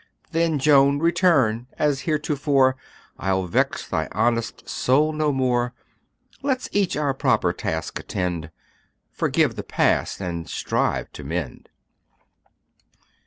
Then, 0.31 0.57
Joan, 0.57 0.97
return, 0.97 1.67
as 1.77 2.01
heretofore, 2.09 2.75
I'll 3.19 3.45
vex 3.45 3.87
thy 3.87 4.07
honest 4.13 4.67
soul 4.67 5.13
no 5.13 5.31
more; 5.31 5.75
Let's 6.41 6.67
each 6.71 6.97
our 6.97 7.13
proper 7.13 7.53
task 7.53 7.99
attend 7.99 8.49
Forgive 9.11 9.53
the 9.55 9.61
past, 9.63 10.19
and 10.19 10.49
strive 10.49 11.11
to 11.11 11.23
mend." 11.23 11.69